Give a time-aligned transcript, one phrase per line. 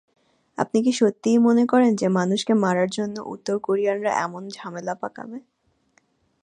[0.57, 5.37] আপনি কি সত্যিই মনে করেন যে মানুষকে মারার জন্য উত্তর কোরিয়ানরা এমন ঝামেলা পাকাবে?